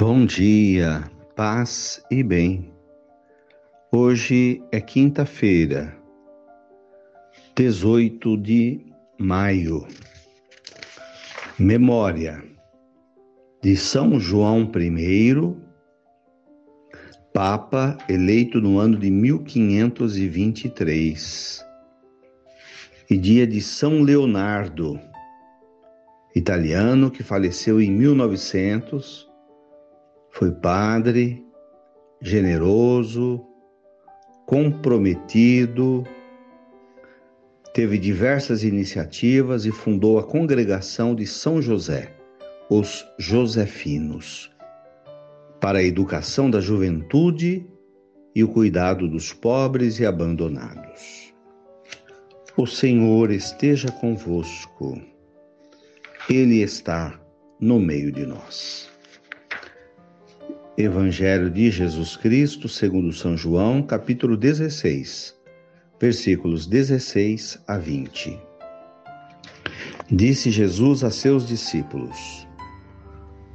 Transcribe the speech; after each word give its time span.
Bom 0.00 0.24
dia, 0.24 1.04
paz 1.36 2.02
e 2.10 2.22
bem. 2.22 2.72
Hoje 3.92 4.62
é 4.72 4.80
quinta-feira, 4.80 5.94
18 7.54 8.38
de 8.38 8.80
maio. 9.18 9.86
Memória 11.58 12.42
de 13.62 13.76
São 13.76 14.18
João 14.18 14.72
I, 14.74 15.54
Papa 17.34 17.98
eleito 18.08 18.58
no 18.58 18.78
ano 18.78 18.96
de 18.96 19.10
1523. 19.10 21.62
E 23.10 23.18
dia 23.18 23.46
de 23.46 23.60
São 23.60 24.00
Leonardo, 24.00 24.98
italiano 26.34 27.10
que 27.10 27.22
faleceu 27.22 27.82
em 27.82 27.90
1900 27.90 29.28
foi 30.40 30.52
padre, 30.52 31.44
generoso, 32.18 33.44
comprometido, 34.46 36.02
teve 37.74 37.98
diversas 37.98 38.64
iniciativas 38.64 39.66
e 39.66 39.70
fundou 39.70 40.18
a 40.18 40.22
congregação 40.22 41.14
de 41.14 41.26
São 41.26 41.60
José, 41.60 42.16
os 42.70 43.06
Josefinos, 43.18 44.50
para 45.60 45.80
a 45.80 45.84
educação 45.84 46.50
da 46.50 46.58
juventude 46.58 47.66
e 48.34 48.42
o 48.42 48.48
cuidado 48.48 49.06
dos 49.08 49.34
pobres 49.34 50.00
e 50.00 50.06
abandonados. 50.06 51.34
O 52.56 52.66
Senhor 52.66 53.30
esteja 53.30 53.92
convosco, 53.92 54.98
Ele 56.30 56.62
está 56.62 57.20
no 57.60 57.78
meio 57.78 58.10
de 58.10 58.24
nós. 58.24 58.90
Evangelho 60.78 61.50
de 61.50 61.68
Jesus 61.68 62.16
Cristo, 62.16 62.68
segundo 62.68 63.12
São 63.12 63.36
João, 63.36 63.82
capítulo 63.82 64.36
16, 64.36 65.34
versículos 66.00 66.64
16 66.66 67.60
a 67.66 67.76
20. 67.76 68.38
Disse 70.10 70.48
Jesus 70.50 71.02
a 71.02 71.10
seus 71.10 71.46
discípulos: 71.46 72.46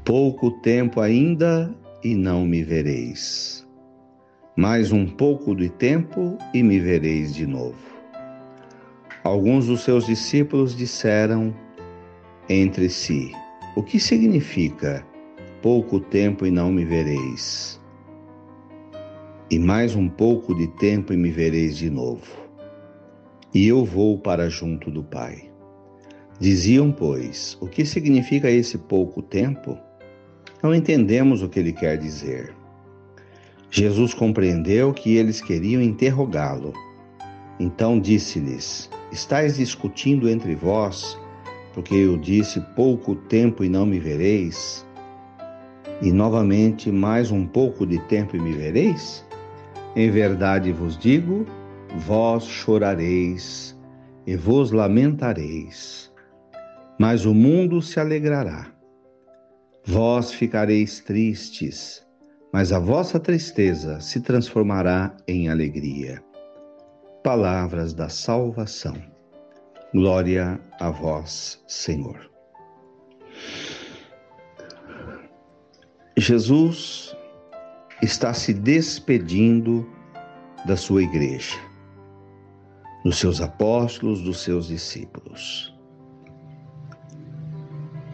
Pouco 0.03 0.51
tempo 0.59 0.99
ainda 0.99 1.73
e 2.03 2.13
não 2.13 2.45
me 2.45 2.63
vereis. 2.63 3.65
Mais 4.57 4.91
um 4.91 5.07
pouco 5.07 5.55
de 5.55 5.69
tempo 5.69 6.37
e 6.53 6.61
me 6.61 6.79
vereis 6.79 7.33
de 7.33 7.47
novo. 7.47 7.77
Alguns 9.23 9.67
dos 9.67 9.81
seus 9.81 10.05
discípulos 10.05 10.75
disseram 10.75 11.55
entre 12.49 12.89
si: 12.89 13.31
O 13.75 13.81
que 13.81 13.99
significa 14.01 15.03
pouco 15.65 15.99
tempo 15.99 16.45
e 16.45 16.51
não 16.51 16.71
me 16.71 16.85
vereis. 16.85 17.81
E 19.49 19.57
mais 19.57 19.95
um 19.95 20.07
pouco 20.07 20.53
de 20.53 20.67
tempo 20.67 21.11
e 21.11 21.17
me 21.17 21.31
vereis 21.31 21.75
de 21.75 21.89
novo. 21.89 22.21
E 23.51 23.67
eu 23.67 23.83
vou 23.83 24.19
para 24.19 24.47
junto 24.47 24.91
do 24.91 25.03
Pai. 25.03 25.49
Diziam, 26.39 26.91
pois, 26.91 27.57
o 27.59 27.65
que 27.65 27.83
significa 27.83 28.47
esse 28.47 28.77
pouco 28.77 29.23
tempo? 29.23 29.75
Não 30.61 30.71
entendemos 30.71 31.41
o 31.41 31.49
que 31.49 31.57
ele 31.57 31.73
quer 31.73 31.97
dizer. 31.97 32.53
Jesus 33.71 34.13
compreendeu 34.13 34.93
que 34.93 35.17
eles 35.17 35.41
queriam 35.41 35.81
interrogá-lo. 35.81 36.73
Então 37.59 37.99
disse-lhes: 37.99 38.87
Estais 39.11 39.57
discutindo 39.57 40.29
entre 40.29 40.53
vós, 40.53 41.17
porque 41.73 41.95
eu 41.95 42.17
disse 42.19 42.61
pouco 42.75 43.15
tempo 43.15 43.63
e 43.63 43.69
não 43.69 43.87
me 43.87 43.99
vereis? 43.99 44.84
E 46.01 46.11
novamente, 46.11 46.91
mais 46.91 47.31
um 47.31 47.45
pouco 47.47 47.85
de 47.85 47.99
tempo 48.07 48.35
e 48.35 48.39
me 48.39 48.53
vereis? 48.53 49.25
Em 49.95 50.09
verdade 50.09 50.71
vos 50.71 50.97
digo: 50.97 51.45
vós 51.99 52.43
chorareis 52.43 53.77
e 54.27 54.35
vos 54.35 54.71
lamentareis, 54.71 56.11
mas 56.99 57.25
o 57.25 57.33
mundo 57.33 57.81
se 57.81 57.99
alegrará. 57.99 58.67
Vós 59.85 60.31
ficareis 60.31 60.99
tristes, 60.99 62.05
mas 62.51 62.71
a 62.71 62.79
vossa 62.79 63.19
tristeza 63.19 63.99
se 63.99 64.19
transformará 64.19 65.15
em 65.27 65.47
alegria. 65.47 66.23
Palavras 67.23 67.93
da 67.93 68.09
salvação. 68.09 68.95
Glória 69.93 70.59
a 70.79 70.89
vós, 70.89 71.63
Senhor. 71.67 72.34
Jesus 76.17 77.15
está 78.01 78.33
se 78.33 78.53
despedindo 78.53 79.85
da 80.65 80.77
sua 80.77 81.03
igreja, 81.03 81.57
dos 83.03 83.17
seus 83.17 83.41
apóstolos, 83.41 84.21
dos 84.21 84.41
seus 84.41 84.67
discípulos. 84.67 85.75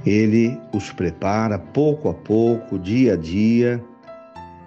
Ele 0.03 0.59
os 0.73 0.91
prepara 0.91 1.59
pouco 1.59 2.09
a 2.09 2.13
pouco, 2.13 2.79
dia 2.79 3.13
a 3.13 3.15
dia, 3.15 3.83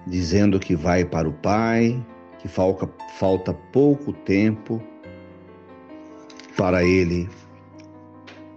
dizendo 0.07 0.61
que 0.61 0.77
vai 0.77 1.05
para 1.05 1.29
o 1.29 1.33
Pai, 1.33 2.01
que 2.39 2.47
falta, 2.47 2.89
falta 3.19 3.53
pouco 3.73 4.13
tempo 4.13 4.81
para 6.57 6.85
ele 6.85 7.29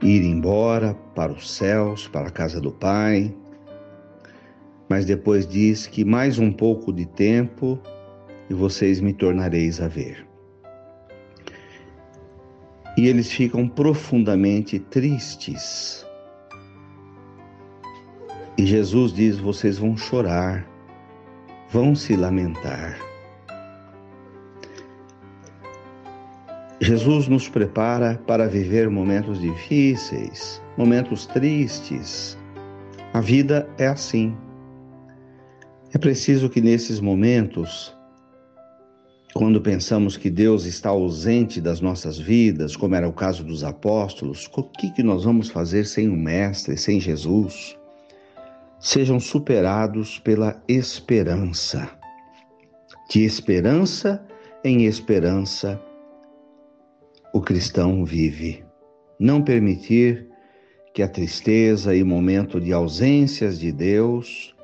ir 0.04 0.24
embora 0.24 0.94
para 1.16 1.32
os 1.32 1.50
céus, 1.50 2.08
para 2.08 2.28
a 2.28 2.32
casa 2.32 2.62
do 2.62 2.72
Pai, 2.72 3.36
mas 4.90 5.06
depois 5.06 5.48
diz 5.48 5.88
que 5.88 6.06
mais 6.06 6.40
um 6.40 6.52
pouco 6.52 6.94
de 6.94 7.06
tempo 7.06 7.80
e 8.50 8.54
vocês 8.54 9.02
me 9.02 9.14
tornareis 9.14 9.82
a 9.82 9.88
ver. 9.88 10.26
E 12.98 13.08
eles 13.08 13.32
ficam 13.32 13.68
profundamente 13.68 14.80
tristes. 14.80 16.06
E 18.58 18.66
Jesus 18.66 19.14
diz: 19.14 19.38
vocês 19.38 19.78
vão 19.78 19.96
chorar, 19.96 20.68
vão 21.70 21.94
se 21.94 22.16
lamentar. 22.16 22.98
Jesus 26.80 27.28
nos 27.28 27.50
prepara 27.50 28.20
para 28.26 28.48
viver 28.48 28.90
momentos 28.90 29.42
difíceis, 29.42 30.62
momentos 30.78 31.26
tristes. 31.26 32.38
A 33.14 33.22
vida 33.22 33.68
é 33.78 33.88
assim. 33.88 34.36
É 35.94 35.98
preciso 35.98 36.50
que 36.50 36.60
nesses 36.60 37.00
momentos, 37.00 37.96
quando 39.34 39.62
pensamos 39.62 40.18
que 40.18 40.30
Deus 40.30 40.66
está 40.66 40.90
ausente 40.90 41.62
das 41.62 41.80
nossas 41.80 42.20
vidas, 42.20 42.76
como 42.76 42.96
era 42.96 43.08
o 43.08 43.14
caso 43.14 43.42
dos 43.44 43.64
apóstolos, 43.64 44.50
o 44.54 44.64
que, 44.64 44.92
que 44.92 45.02
nós 45.02 45.24
vamos 45.24 45.50
fazer 45.50 45.86
sem 45.86 46.10
o 46.10 46.18
Mestre, 46.18 46.76
sem 46.78 47.00
Jesus? 47.00 47.78
Sejam 48.80 49.18
superados 49.18 50.20
pela 50.20 50.62
esperança. 50.68 51.90
De 53.10 53.24
esperança 53.24 54.22
em 54.66 54.86
esperança, 54.86 55.82
o 57.34 57.40
cristão 57.40 58.04
vive. 58.04 58.66
Não 59.18 59.42
permitir 59.42 60.28
que 60.94 61.02
a 61.02 61.08
tristeza 61.08 61.96
e 61.96 62.04
momento 62.04 62.60
de 62.60 62.74
ausências 62.74 63.58
de 63.58 63.72
Deus 63.72 64.57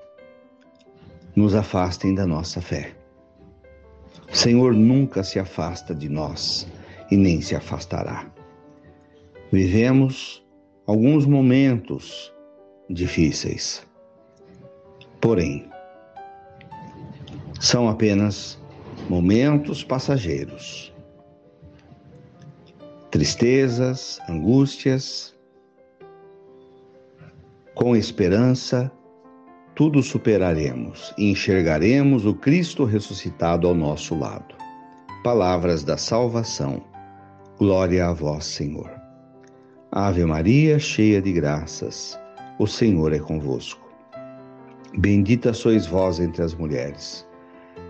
nos 1.36 1.56
afastem 1.56 2.14
da 2.14 2.26
nossa 2.26 2.62
fé. 2.62 2.96
O 4.32 4.36
Senhor 4.36 4.74
nunca 4.74 5.24
se 5.24 5.40
afasta 5.40 5.94
de 5.94 6.10
nós 6.10 6.68
e 7.12 7.18
nem 7.18 7.42
se 7.42 7.56
afastará. 7.56 8.26
Vivemos 9.52 10.44
alguns 10.88 11.26
momentos 11.26 12.34
difíceis, 12.90 13.86
porém, 15.22 15.70
são 17.60 17.88
apenas 17.88 18.60
momentos 19.10 19.84
passageiros. 19.84 20.94
Tristezas, 23.12 24.20
angústias, 24.28 25.36
com 27.76 27.96
esperança, 27.96 28.92
tudo 29.76 30.04
superaremos 30.04 31.14
e 31.18 31.32
enxergaremos 31.32 32.26
o 32.26 32.34
Cristo 32.34 32.86
ressuscitado 32.86 33.68
ao 33.68 33.74
nosso 33.74 34.18
lado. 34.18 34.56
Palavras 35.24 35.84
da 35.84 35.98
salvação. 35.98 36.84
Glória 37.58 38.08
a 38.08 38.14
vós, 38.14 38.46
Senhor. 38.46 38.92
Ave 39.92 40.26
Maria, 40.26 40.80
cheia 40.80 41.22
de 41.22 41.32
graças, 41.32 42.20
o 42.60 42.68
Senhor 42.68 43.14
é 43.14 43.20
convosco. 43.20 43.88
Bendita 44.98 45.54
sois 45.54 45.88
vós 45.88 46.20
entre 46.20 46.44
as 46.44 46.54
mulheres. 46.54 47.28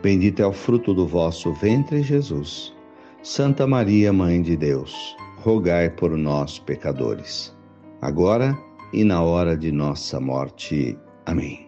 Bendito 0.01 0.41
é 0.41 0.45
o 0.45 0.53
fruto 0.53 0.93
do 0.93 1.07
vosso 1.07 1.53
ventre, 1.53 2.01
Jesus. 2.01 2.73
Santa 3.21 3.65
Maria, 3.65 4.11
Mãe 4.11 4.41
de 4.41 4.55
Deus, 4.57 5.15
rogai 5.37 5.89
por 5.89 6.17
nós, 6.17 6.59
pecadores, 6.59 7.55
agora 8.01 8.57
e 8.91 9.03
na 9.03 9.21
hora 9.21 9.57
de 9.57 9.71
nossa 9.71 10.19
morte. 10.19 10.97
Amém. 11.25 11.62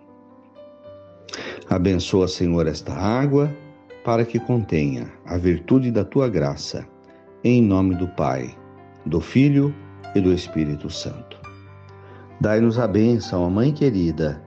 Abençoa, 1.69 2.27
Senhor, 2.27 2.67
esta 2.67 2.93
água 2.93 3.51
para 4.03 4.23
que 4.23 4.39
contenha 4.39 5.11
a 5.25 5.37
virtude 5.37 5.91
da 5.91 6.05
tua 6.05 6.29
graça. 6.29 6.85
Em 7.43 7.61
nome 7.61 7.95
do 7.95 8.07
Pai, 8.07 8.55
do 9.05 9.19
Filho 9.19 9.73
e 10.13 10.21
do 10.21 10.31
Espírito 10.31 10.89
Santo. 10.89 11.37
Dai-nos 12.39 12.77
a 12.77 12.87
bênção, 12.87 13.45
a 13.45 13.49
Mãe 13.49 13.71
querida, 13.71 14.41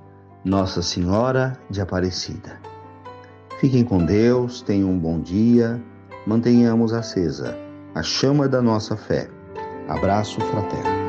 Nossa 0.45 0.83
Senhora 0.83 1.59
de 1.71 1.81
Aparecida. 1.81 2.61
Fiquem 3.61 3.85
com 3.85 4.05
Deus, 4.05 4.63
tenham 4.63 4.91
um 4.91 4.99
bom 4.99 5.21
dia, 5.21 5.83
mantenhamos 6.27 6.93
acesa 6.93 7.57
a 7.95 8.03
chama 8.03 8.49
da 8.49 8.63
nossa 8.63 8.97
fé. 8.97 9.29
Abraço 9.89 10.41
fraterno. 10.41 11.08